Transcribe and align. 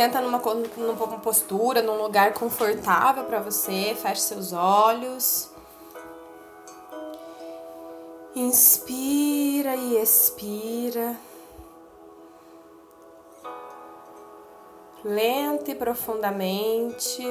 Senta 0.00 0.18
numa, 0.22 0.38
numa 0.78 1.18
postura, 1.18 1.82
num 1.82 2.00
lugar 2.00 2.32
confortável 2.32 3.24
para 3.24 3.38
você, 3.38 3.94
feche 3.94 4.22
seus 4.22 4.50
olhos. 4.50 5.50
Inspira 8.34 9.76
e 9.76 9.98
expira. 9.98 11.14
Lenta 15.04 15.70
e 15.70 15.74
profundamente. 15.74 17.22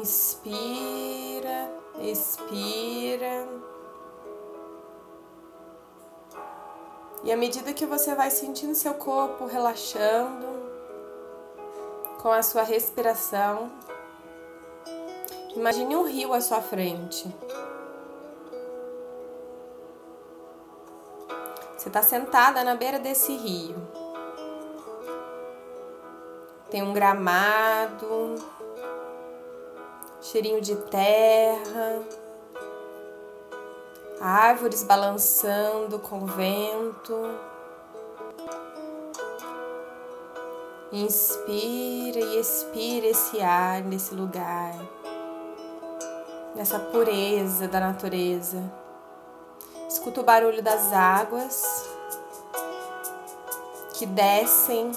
Inspira, 0.00 1.70
expira. 2.00 3.46
E 7.24 7.30
à 7.30 7.36
medida 7.36 7.72
que 7.72 7.86
você 7.86 8.14
vai 8.14 8.30
sentindo 8.30 8.74
seu 8.74 8.94
corpo 8.94 9.46
relaxando 9.46 10.46
com 12.20 12.32
a 12.32 12.42
sua 12.42 12.62
respiração, 12.62 13.70
imagine 15.54 15.94
um 15.94 16.04
rio 16.04 16.32
à 16.32 16.40
sua 16.40 16.60
frente. 16.60 17.32
Você 21.76 21.88
está 21.88 22.02
sentada 22.02 22.64
na 22.64 22.74
beira 22.74 22.98
desse 22.98 23.36
rio. 23.36 23.76
Tem 26.70 26.82
um 26.82 26.92
gramado, 26.92 28.34
cheirinho 30.20 30.60
de 30.60 30.74
terra 30.76 32.21
árvores 34.22 34.84
balançando 34.84 35.98
com 35.98 36.22
o 36.22 36.26
vento. 36.26 37.28
Inspira 40.92 42.20
e 42.20 42.38
expira 42.38 43.06
esse 43.08 43.40
ar 43.40 43.82
nesse 43.82 44.14
lugar, 44.14 44.74
nessa 46.54 46.78
pureza 46.78 47.66
da 47.66 47.80
natureza. 47.80 48.62
Escuta 49.88 50.20
o 50.20 50.24
barulho 50.24 50.62
das 50.62 50.92
águas 50.92 51.84
que 53.94 54.06
descem. 54.06 54.92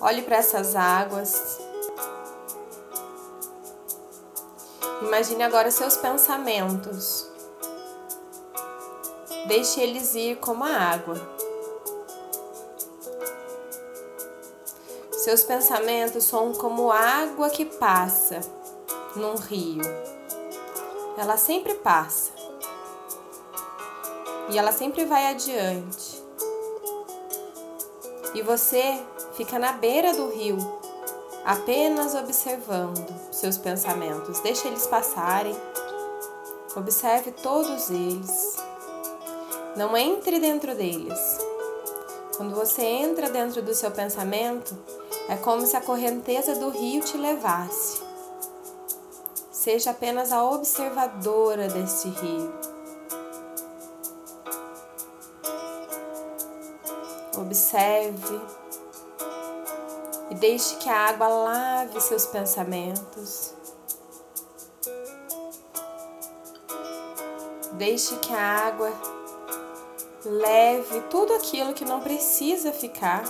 Olhe 0.00 0.22
para 0.22 0.36
essas 0.36 0.76
águas 0.76 1.66
Imagine 5.02 5.42
agora 5.42 5.70
seus 5.70 5.96
pensamentos. 5.96 7.30
Deixe 9.46 9.80
eles 9.80 10.14
ir 10.14 10.36
como 10.36 10.64
a 10.64 10.70
água. 10.70 11.14
Seus 15.12 15.44
pensamentos 15.44 16.24
são 16.24 16.52
como 16.54 16.90
água 16.90 17.50
que 17.50 17.64
passa 17.64 18.40
num 19.14 19.34
rio. 19.36 19.82
Ela 21.18 21.36
sempre 21.36 21.74
passa. 21.74 22.30
E 24.48 24.58
ela 24.58 24.72
sempre 24.72 25.04
vai 25.04 25.26
adiante. 25.26 26.24
E 28.34 28.42
você 28.42 29.02
fica 29.34 29.58
na 29.58 29.72
beira 29.72 30.14
do 30.14 30.28
rio, 30.28 30.56
apenas 31.46 32.12
observando 32.16 33.06
seus 33.30 33.56
pensamentos. 33.56 34.40
Deixe 34.40 34.66
eles 34.66 34.84
passarem. 34.88 35.56
Observe 36.74 37.30
todos 37.30 37.88
eles. 37.88 38.56
Não 39.76 39.96
entre 39.96 40.40
dentro 40.40 40.74
deles. 40.74 41.38
Quando 42.36 42.54
você 42.54 42.82
entra 42.82 43.30
dentro 43.30 43.62
do 43.62 43.74
seu 43.74 43.92
pensamento, 43.92 44.76
é 45.28 45.36
como 45.36 45.64
se 45.64 45.76
a 45.76 45.80
correnteza 45.80 46.56
do 46.56 46.68
rio 46.68 47.02
te 47.02 47.16
levasse. 47.16 48.02
Seja 49.52 49.92
apenas 49.92 50.32
a 50.32 50.44
observadora 50.44 51.68
deste 51.68 52.08
rio. 52.08 52.52
Observe 57.38 58.40
e 60.30 60.34
deixe 60.34 60.76
que 60.76 60.88
a 60.88 61.08
água 61.08 61.28
lave 61.28 62.00
seus 62.00 62.26
pensamentos. 62.26 63.54
Deixe 67.72 68.16
que 68.16 68.32
a 68.32 68.66
água 68.66 68.92
leve 70.24 71.00
tudo 71.10 71.34
aquilo 71.34 71.74
que 71.74 71.84
não 71.84 72.00
precisa 72.00 72.72
ficar. 72.72 73.24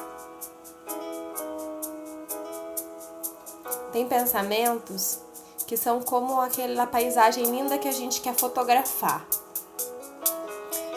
Tem 3.92 4.06
pensamentos 4.06 5.20
que 5.66 5.76
são 5.76 6.00
como 6.00 6.40
aquela 6.40 6.86
paisagem 6.86 7.44
linda 7.44 7.78
que 7.78 7.88
a 7.88 7.92
gente 7.92 8.20
quer 8.20 8.34
fotografar. 8.34 9.26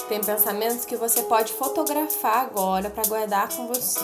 Tem 0.07 0.21
pensamentos 0.21 0.85
que 0.85 0.95
você 0.95 1.23
pode 1.23 1.53
fotografar 1.53 2.45
agora 2.45 2.89
para 2.89 3.07
guardar 3.07 3.49
com 3.49 3.67
você. 3.67 3.99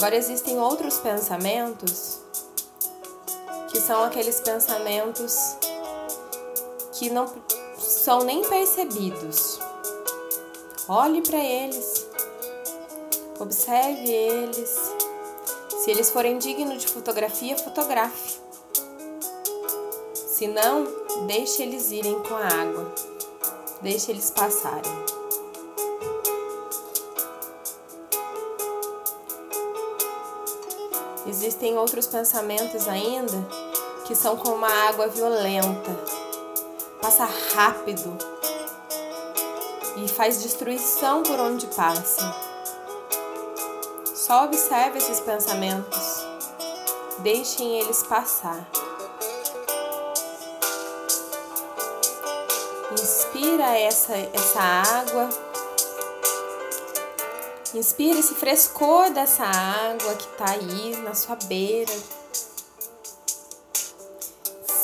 Agora 0.00 0.16
existem 0.16 0.58
outros 0.58 0.96
pensamentos 0.96 2.20
que 3.70 3.78
são 3.78 4.02
aqueles 4.02 4.40
pensamentos 4.40 5.36
que 6.94 7.10
não 7.10 7.30
são 7.76 8.24
nem 8.24 8.42
percebidos. 8.48 9.58
Olhe 10.88 11.20
para 11.20 11.36
eles, 11.36 12.08
observe 13.38 14.10
eles. 14.10 14.74
Se 15.84 15.90
eles 15.90 16.10
forem 16.10 16.38
dignos 16.38 16.80
de 16.80 16.88
fotografia, 16.88 17.58
fotografe. 17.58 18.38
Se 20.14 20.46
não, 20.46 20.86
deixe 21.26 21.62
eles 21.62 21.90
irem 21.90 22.18
com 22.22 22.36
a 22.36 22.46
água. 22.46 22.90
Deixe 23.82 24.10
eles 24.10 24.30
passarem. 24.30 25.19
Existem 31.30 31.78
outros 31.78 32.08
pensamentos 32.08 32.88
ainda 32.88 33.46
que 34.04 34.16
são 34.16 34.36
como 34.36 34.56
uma 34.56 34.88
água 34.88 35.06
violenta, 35.06 35.96
passa 37.00 37.24
rápido 37.54 38.18
e 39.96 40.08
faz 40.08 40.42
destruição 40.42 41.22
por 41.22 41.38
onde 41.38 41.68
passa. 41.68 42.34
Só 44.12 44.44
observe 44.46 44.98
esses 44.98 45.20
pensamentos, 45.20 46.26
deixem 47.20 47.78
eles 47.78 48.02
passar. 48.02 48.68
Inspira 52.90 53.78
essa, 53.78 54.14
essa 54.16 54.60
água 54.60 55.28
Inspire 57.72 58.18
esse 58.18 58.34
frescor 58.34 59.10
dessa 59.10 59.44
água 59.44 60.14
que 60.16 60.24
está 60.24 60.50
aí 60.50 60.96
na 61.04 61.14
sua 61.14 61.36
beira. 61.36 61.92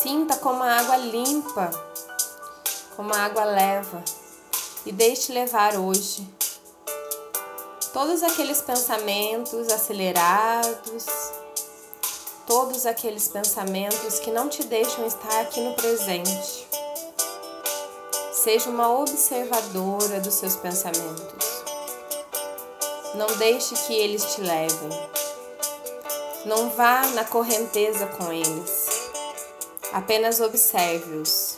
Sinta 0.00 0.36
como 0.36 0.62
a 0.62 0.78
água 0.78 0.96
limpa, 0.96 1.68
como 2.94 3.12
a 3.12 3.24
água 3.24 3.44
leva. 3.44 4.04
E 4.84 4.92
deixe 4.92 5.32
levar 5.32 5.74
hoje 5.74 6.24
todos 7.92 8.22
aqueles 8.22 8.62
pensamentos 8.62 9.68
acelerados, 9.72 11.06
todos 12.46 12.86
aqueles 12.86 13.26
pensamentos 13.26 14.20
que 14.20 14.30
não 14.30 14.48
te 14.48 14.62
deixam 14.62 15.04
estar 15.04 15.40
aqui 15.40 15.60
no 15.60 15.74
presente. 15.74 16.68
Seja 18.32 18.70
uma 18.70 18.92
observadora 18.92 20.20
dos 20.20 20.34
seus 20.34 20.54
pensamentos. 20.54 21.55
Não 23.16 23.26
deixe 23.38 23.74
que 23.86 23.94
eles 23.94 24.34
te 24.34 24.42
levem. 24.42 24.90
Não 26.44 26.68
vá 26.68 27.06
na 27.08 27.24
correnteza 27.24 28.06
com 28.06 28.30
eles. 28.30 29.10
Apenas 29.90 30.38
observe-os. 30.38 31.56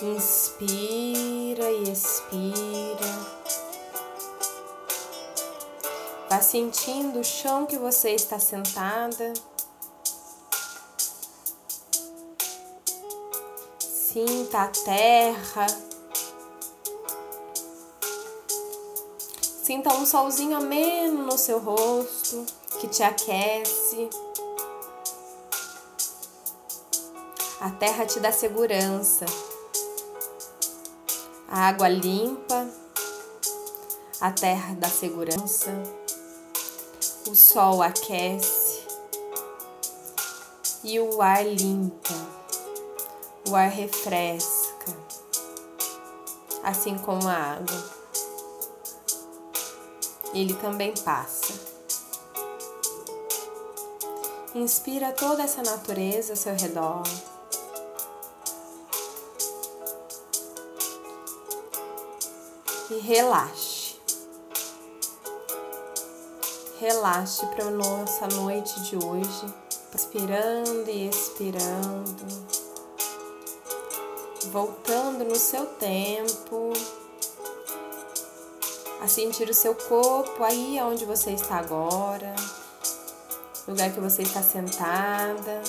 Inspira 0.00 1.68
e 1.68 1.90
expira. 1.90 3.10
Vá 6.28 6.40
sentindo 6.40 7.18
o 7.18 7.24
chão 7.24 7.66
que 7.66 7.76
você 7.76 8.10
está 8.10 8.38
sentada. 8.38 9.32
Sinta 13.80 14.62
a 14.62 14.68
terra 14.68 15.89
Sinta 19.70 19.94
um 19.94 20.04
solzinho 20.04 20.56
ameno 20.56 21.22
no 21.26 21.38
seu 21.38 21.60
rosto 21.60 22.44
que 22.80 22.88
te 22.88 23.04
aquece. 23.04 24.10
A 27.60 27.70
terra 27.70 28.04
te 28.04 28.18
dá 28.18 28.32
segurança. 28.32 29.24
A 31.48 31.68
água 31.68 31.88
limpa. 31.88 32.68
A 34.20 34.32
terra 34.32 34.74
dá 34.74 34.88
segurança. 34.88 35.70
O 37.28 37.34
sol 37.36 37.80
aquece. 37.80 38.84
E 40.82 40.98
o 40.98 41.22
ar 41.22 41.46
limpa. 41.46 42.14
O 43.48 43.54
ar 43.54 43.70
refresca. 43.70 44.96
Assim 46.64 46.98
como 46.98 47.28
a 47.28 47.34
água. 47.34 47.99
Ele 50.32 50.54
também 50.54 50.94
passa. 50.94 51.52
Inspira 54.54 55.12
toda 55.12 55.42
essa 55.42 55.62
natureza 55.62 56.32
ao 56.32 56.36
seu 56.36 56.54
redor. 56.54 57.02
E 62.90 62.98
relaxe. 62.98 63.96
Relaxe 66.80 67.46
para 67.46 67.66
a 67.66 67.70
nossa 67.70 68.26
noite 68.28 68.80
de 68.80 68.96
hoje, 68.96 69.54
inspirando 69.94 70.88
e 70.88 71.08
expirando, 71.08 72.26
voltando 74.50 75.24
no 75.24 75.36
seu 75.36 75.66
tempo, 75.66 76.72
a 79.00 79.08
sentir 79.08 79.48
o 79.48 79.54
seu 79.54 79.74
corpo 79.74 80.42
aí 80.44 80.78
onde 80.82 81.04
você 81.04 81.30
está 81.32 81.56
agora 81.56 82.34
lugar 83.70 83.92
que 83.92 84.00
você 84.00 84.22
está 84.22 84.42
sentada. 84.42 85.62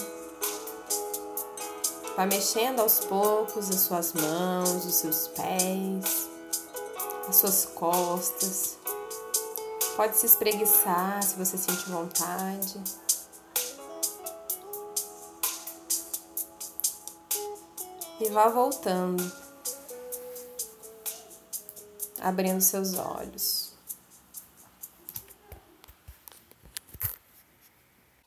Vá 2.15 2.25
mexendo 2.25 2.79
aos 2.79 2.99
poucos 3.01 3.69
as 3.69 3.81
suas 3.81 4.13
mãos, 4.13 4.85
os 4.85 4.95
seus 4.95 5.27
pés, 5.29 6.29
as 7.27 7.35
suas 7.35 7.65
costas. 7.65 8.77
Pode 9.95 10.17
se 10.17 10.25
espreguiçar 10.25 11.21
se 11.23 11.35
você 11.35 11.57
sentir 11.57 11.89
vontade. 11.89 12.81
E 18.19 18.29
vá 18.29 18.49
voltando, 18.49 19.31
abrindo 22.21 22.61
seus 22.61 22.93
olhos. 22.97 23.70